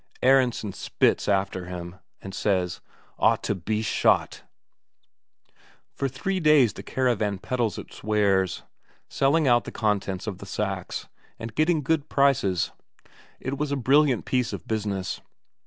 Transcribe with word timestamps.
Aronsen 0.23 0.73
spits 0.73 1.27
after 1.27 1.65
him, 1.67 1.97
and 2.23 2.33
says: 2.33 2.81
"Ought 3.19 3.43
to 3.43 3.53
be 3.53 3.83
shot!" 3.83 4.41
For 5.93 6.07
three 6.07 6.39
days 6.39 6.73
the 6.73 6.81
caravan 6.81 7.37
peddles 7.37 7.77
its 7.77 8.03
wares, 8.03 8.63
selling 9.09 9.47
out 9.47 9.65
the 9.65 9.71
contents 9.71 10.25
of 10.25 10.39
the 10.39 10.47
sacks, 10.47 11.07
and 11.37 11.53
getting 11.53 11.83
good 11.83 12.09
prices. 12.09 12.71
It 13.39 13.59
was 13.59 13.71
a 13.71 13.75
brilliant 13.75 14.25
piece 14.25 14.53
of 14.53 14.67
business. 14.67 15.21